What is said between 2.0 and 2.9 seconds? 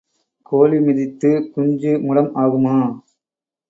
முடம் ஆகுமா?